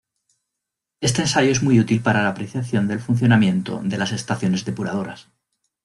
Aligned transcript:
Este 0.99 1.21
ensayo 1.21 1.51
es 1.51 1.61
muy 1.61 1.79
útil 1.79 2.01
para 2.01 2.23
la 2.23 2.29
apreciación 2.29 2.87
del 2.87 3.01
funcionamiento 3.01 3.81
de 3.83 3.99
las 3.99 4.11
estaciones 4.11 4.65
depuradoras. 4.65 5.27